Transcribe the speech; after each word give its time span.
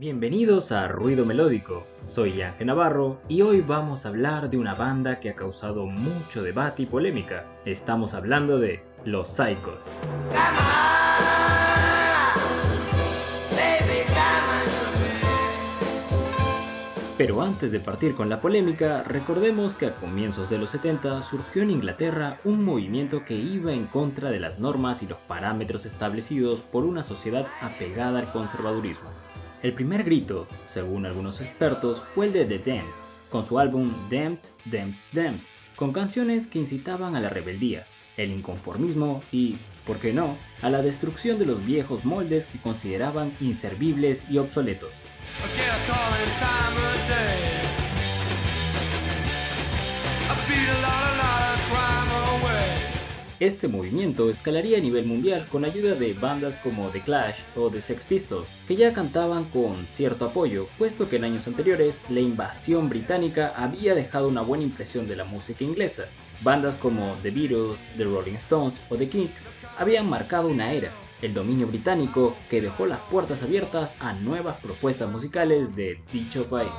Bienvenidos 0.00 0.72
a 0.72 0.88
Ruido 0.88 1.26
Melódico, 1.26 1.86
soy 2.04 2.40
Ángel 2.40 2.68
Navarro 2.68 3.20
y 3.28 3.42
hoy 3.42 3.60
vamos 3.60 4.06
a 4.06 4.08
hablar 4.08 4.48
de 4.48 4.56
una 4.56 4.74
banda 4.74 5.20
que 5.20 5.28
ha 5.28 5.34
causado 5.34 5.84
mucho 5.84 6.42
debate 6.42 6.84
y 6.84 6.86
polémica. 6.86 7.44
Estamos 7.66 8.14
hablando 8.14 8.58
de 8.58 8.82
Los 9.04 9.28
Psychos. 9.28 9.82
Pero 17.18 17.42
antes 17.42 17.70
de 17.70 17.80
partir 17.80 18.14
con 18.14 18.30
la 18.30 18.40
polémica, 18.40 19.02
recordemos 19.02 19.74
que 19.74 19.84
a 19.84 19.94
comienzos 19.96 20.48
de 20.48 20.56
los 20.56 20.70
70 20.70 21.20
surgió 21.20 21.60
en 21.60 21.72
Inglaterra 21.72 22.38
un 22.44 22.64
movimiento 22.64 23.22
que 23.26 23.34
iba 23.34 23.74
en 23.74 23.84
contra 23.84 24.30
de 24.30 24.40
las 24.40 24.58
normas 24.58 25.02
y 25.02 25.06
los 25.06 25.18
parámetros 25.18 25.84
establecidos 25.84 26.60
por 26.60 26.84
una 26.84 27.02
sociedad 27.02 27.46
apegada 27.60 28.20
al 28.20 28.32
conservadurismo. 28.32 29.10
El 29.62 29.74
primer 29.74 30.04
grito, 30.04 30.48
según 30.66 31.04
algunos 31.04 31.42
expertos, 31.42 32.00
fue 32.14 32.26
el 32.26 32.32
de 32.32 32.46
The 32.46 32.58
Damned, 32.58 32.94
con 33.28 33.44
su 33.44 33.58
álbum 33.58 33.92
Damned, 34.10 34.38
Damned, 34.64 34.94
Damned, 35.12 35.40
con 35.76 35.92
canciones 35.92 36.46
que 36.46 36.58
incitaban 36.58 37.14
a 37.14 37.20
la 37.20 37.28
rebeldía, 37.28 37.84
el 38.16 38.30
inconformismo 38.30 39.22
y, 39.30 39.56
por 39.86 39.98
qué 39.98 40.14
no, 40.14 40.38
a 40.62 40.70
la 40.70 40.80
destrucción 40.80 41.38
de 41.38 41.44
los 41.44 41.64
viejos 41.66 42.06
moldes 42.06 42.46
que 42.46 42.58
consideraban 42.58 43.32
inservibles 43.38 44.30
y 44.30 44.38
obsoletos. 44.38 44.92
Este 53.40 53.68
movimiento 53.68 54.28
escalaría 54.28 54.76
a 54.76 54.82
nivel 54.82 55.06
mundial 55.06 55.46
con 55.50 55.64
ayuda 55.64 55.94
de 55.94 56.12
bandas 56.12 56.56
como 56.56 56.90
The 56.90 57.00
Clash 57.00 57.38
o 57.56 57.70
The 57.70 57.80
Sex 57.80 58.04
Pistols, 58.04 58.46
que 58.68 58.76
ya 58.76 58.92
cantaban 58.92 59.44
con 59.44 59.86
cierto 59.86 60.26
apoyo, 60.26 60.66
puesto 60.76 61.08
que 61.08 61.16
en 61.16 61.24
años 61.24 61.46
anteriores 61.46 61.96
la 62.10 62.20
invasión 62.20 62.90
británica 62.90 63.54
había 63.56 63.94
dejado 63.94 64.28
una 64.28 64.42
buena 64.42 64.64
impresión 64.64 65.08
de 65.08 65.16
la 65.16 65.24
música 65.24 65.64
inglesa. 65.64 66.04
Bandas 66.42 66.74
como 66.74 67.16
The 67.22 67.30
Beatles, 67.30 67.80
The 67.96 68.04
Rolling 68.04 68.34
Stones 68.34 68.78
o 68.90 68.96
The 68.96 69.08
Kings 69.08 69.46
habían 69.78 70.06
marcado 70.06 70.48
una 70.48 70.74
era, 70.74 70.90
el 71.22 71.32
dominio 71.32 71.66
británico 71.66 72.36
que 72.50 72.60
dejó 72.60 72.84
las 72.84 73.00
puertas 73.10 73.42
abiertas 73.42 73.94
a 74.00 74.12
nuevas 74.12 74.60
propuestas 74.60 75.10
musicales 75.10 75.74
de 75.74 75.98
dicho 76.12 76.46
país. 76.46 76.70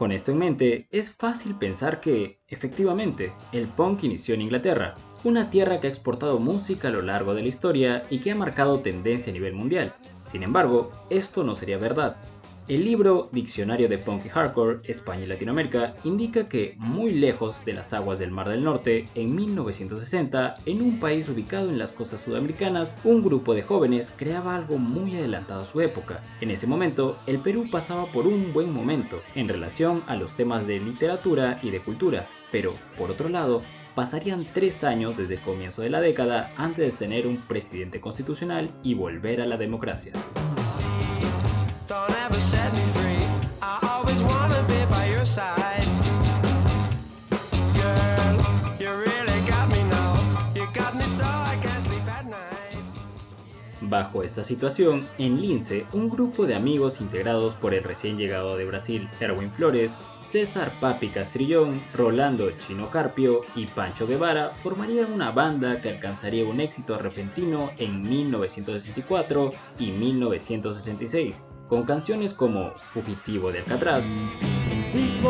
Con 0.00 0.12
esto 0.12 0.32
en 0.32 0.38
mente, 0.38 0.88
es 0.90 1.12
fácil 1.12 1.56
pensar 1.56 2.00
que, 2.00 2.40
efectivamente, 2.48 3.34
el 3.52 3.66
punk 3.66 4.04
inició 4.04 4.34
en 4.34 4.40
Inglaterra, 4.40 4.94
una 5.24 5.50
tierra 5.50 5.78
que 5.78 5.88
ha 5.88 5.90
exportado 5.90 6.38
música 6.38 6.88
a 6.88 6.90
lo 6.90 7.02
largo 7.02 7.34
de 7.34 7.42
la 7.42 7.48
historia 7.48 8.04
y 8.08 8.20
que 8.20 8.30
ha 8.30 8.34
marcado 8.34 8.80
tendencia 8.80 9.30
a 9.30 9.34
nivel 9.34 9.52
mundial. 9.52 9.92
Sin 10.10 10.42
embargo, 10.42 10.90
esto 11.10 11.44
no 11.44 11.54
sería 11.54 11.76
verdad, 11.76 12.16
el 12.70 12.84
libro 12.84 13.28
Diccionario 13.32 13.88
de 13.88 13.98
Punk 13.98 14.26
y 14.26 14.28
Hardcore, 14.28 14.78
España 14.84 15.24
y 15.24 15.26
Latinoamérica, 15.26 15.96
indica 16.04 16.48
que, 16.48 16.76
muy 16.78 17.12
lejos 17.12 17.64
de 17.64 17.72
las 17.72 17.92
aguas 17.92 18.20
del 18.20 18.30
Mar 18.30 18.48
del 18.48 18.62
Norte, 18.62 19.08
en 19.16 19.34
1960, 19.34 20.58
en 20.66 20.80
un 20.80 21.00
país 21.00 21.28
ubicado 21.28 21.68
en 21.68 21.78
las 21.78 21.90
costas 21.90 22.20
sudamericanas, 22.20 22.94
un 23.02 23.24
grupo 23.24 23.54
de 23.54 23.64
jóvenes 23.64 24.12
creaba 24.16 24.54
algo 24.54 24.78
muy 24.78 25.16
adelantado 25.16 25.62
a 25.62 25.64
su 25.64 25.80
época. 25.80 26.20
En 26.40 26.52
ese 26.52 26.68
momento, 26.68 27.18
el 27.26 27.40
Perú 27.40 27.66
pasaba 27.68 28.06
por 28.06 28.28
un 28.28 28.52
buen 28.52 28.72
momento 28.72 29.20
en 29.34 29.48
relación 29.48 30.04
a 30.06 30.14
los 30.14 30.36
temas 30.36 30.64
de 30.64 30.78
literatura 30.78 31.58
y 31.64 31.70
de 31.70 31.80
cultura, 31.80 32.28
pero, 32.52 32.72
por 32.96 33.10
otro 33.10 33.28
lado, 33.28 33.62
pasarían 33.96 34.46
tres 34.54 34.84
años 34.84 35.16
desde 35.16 35.34
el 35.34 35.40
comienzo 35.40 35.82
de 35.82 35.90
la 35.90 36.00
década 36.00 36.52
antes 36.56 36.92
de 36.92 36.96
tener 36.96 37.26
un 37.26 37.36
presidente 37.36 38.00
constitucional 38.00 38.70
y 38.84 38.94
volver 38.94 39.40
a 39.40 39.46
la 39.46 39.56
democracia. 39.56 40.12
Bajo 53.82 54.22
esta 54.22 54.44
situación, 54.44 55.08
en 55.16 55.40
Lince, 55.40 55.86
un 55.92 56.10
grupo 56.10 56.46
de 56.46 56.54
amigos 56.54 57.00
integrados 57.00 57.54
por 57.54 57.72
el 57.72 57.82
recién 57.82 58.18
llegado 58.18 58.56
de 58.56 58.66
Brasil, 58.66 59.08
Erwin 59.20 59.50
Flores, 59.50 59.92
César 60.22 60.70
Papi 60.80 61.08
Castrillón, 61.08 61.80
Rolando 61.94 62.50
Chino 62.52 62.90
Carpio 62.90 63.40
y 63.54 63.66
Pancho 63.66 64.06
Guevara 64.06 64.50
formarían 64.50 65.12
una 65.12 65.30
banda 65.30 65.80
que 65.80 65.88
alcanzaría 65.88 66.44
un 66.44 66.60
éxito 66.60 66.98
repentino 66.98 67.70
en 67.78 68.02
1964 68.02 69.52
y 69.78 69.92
1966, 69.92 71.42
con 71.66 71.84
canciones 71.84 72.34
como 72.34 72.74
Fugitivo 72.92 73.50
de 73.50 73.60
Alcatraz, 73.60 74.04
y 74.92 75.22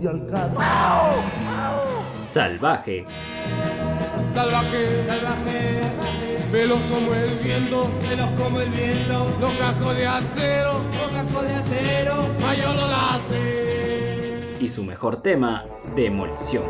de 0.00 0.08
Alcatraz. 0.08 0.52
Salvaje. 2.30 3.06
Salvaje, 4.34 5.04
salvaje. 5.06 5.80
Velos 6.52 6.80
como 6.90 7.12
el 7.14 7.30
viento, 7.42 7.88
velos 8.08 8.28
como 8.40 8.60
el 8.60 8.70
viento. 8.70 9.26
Los 9.40 9.52
cascos 9.54 9.96
de 9.96 10.06
acero, 10.06 10.72
los 11.00 11.10
cascos 11.12 11.42
de 11.42 11.54
acero. 11.54 12.14
Mayor 12.40 12.74
lo 12.76 12.84
hace. 12.84 14.56
Y 14.60 14.68
su 14.68 14.84
mejor 14.84 15.22
tema, 15.22 15.64
Demolición. 15.94 16.64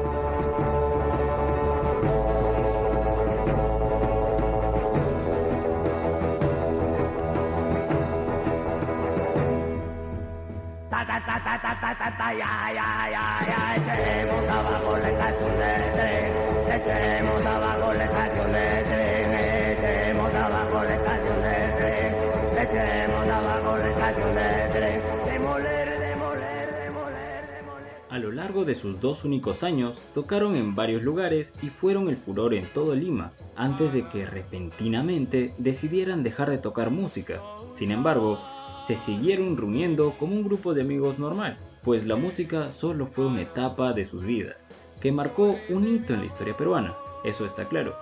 A 28.10 28.18
lo 28.18 28.30
largo 28.30 28.64
de 28.64 28.74
sus 28.74 29.00
dos 29.00 29.24
únicos 29.24 29.62
años, 29.64 30.04
tocaron 30.14 30.54
en 30.54 30.74
varios 30.74 31.02
lugares 31.02 31.52
y 31.62 31.68
fueron 31.68 32.08
el 32.08 32.16
furor 32.16 32.54
en 32.54 32.72
todo 32.72 32.94
Lima, 32.94 33.32
antes 33.56 33.92
de 33.92 34.08
que 34.08 34.24
repentinamente 34.24 35.52
decidieran 35.58 36.22
dejar 36.22 36.48
de 36.48 36.58
tocar 36.58 36.90
música. 36.90 37.42
Sin 37.72 37.90
embargo, 37.90 38.38
se 38.86 38.96
siguieron 38.96 39.56
reuniendo 39.56 40.14
como 40.18 40.34
un 40.34 40.44
grupo 40.44 40.74
de 40.74 40.82
amigos 40.82 41.18
normal, 41.18 41.56
pues 41.82 42.04
la 42.04 42.16
música 42.16 42.70
solo 42.70 43.06
fue 43.06 43.26
una 43.26 43.40
etapa 43.40 43.94
de 43.94 44.04
sus 44.04 44.22
vidas, 44.22 44.68
que 45.00 45.10
marcó 45.10 45.56
un 45.70 45.88
hito 45.88 46.12
en 46.12 46.20
la 46.20 46.26
historia 46.26 46.54
peruana, 46.54 46.94
eso 47.24 47.46
está 47.46 47.66
claro. 47.66 47.96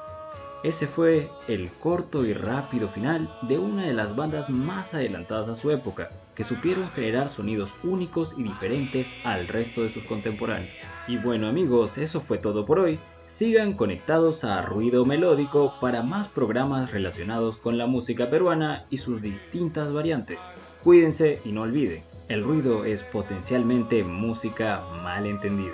Ese 0.65 0.89
fue 0.89 1.29
el 1.47 1.71
corto 1.71 2.25
y 2.25 2.35
rápido 2.35 2.89
final 2.89 3.33
de 3.43 3.59
una 3.59 3.83
de 3.83 3.93
las 3.93 4.17
bandas 4.17 4.51
más 4.51 4.93
adelantadas 4.93 5.49
a 5.49 5.55
su 5.55 5.71
época, 5.71 6.11
que 6.35 6.45
supieron 6.45 6.91
generar 6.91 7.29
sonidos 7.29 7.75
únicos 7.85 8.35
y 8.37 8.43
diferentes 8.43 9.13
al 9.23 9.47
resto 9.47 9.83
de 9.83 9.91
sus 9.91 10.05
contemporáneos. 10.05 10.75
Y 11.07 11.17
bueno 11.17 11.47
amigos, 11.47 11.99
eso 11.99 12.21
fue 12.21 12.39
todo 12.39 12.65
por 12.65 12.81
hoy. 12.81 12.99
Sigan 13.33 13.73
conectados 13.73 14.45
a 14.45 14.61
Ruido 14.61 15.07
Melódico 15.07 15.81
para 15.81 16.03
más 16.03 16.29
programas 16.29 16.93
relacionados 16.93 17.57
con 17.57 17.79
la 17.79 17.87
música 17.87 18.29
peruana 18.29 18.85
y 18.91 18.99
sus 18.99 19.23
distintas 19.23 19.91
variantes. 19.91 20.39
Cuídense 20.85 21.41
y 21.43 21.53
no 21.53 21.63
olviden, 21.63 22.05
el 22.29 22.45
ruido 22.45 22.85
es 22.85 23.03
potencialmente 23.03 24.05
música 24.05 24.85
mal 25.03 25.25
entendida. 25.25 25.73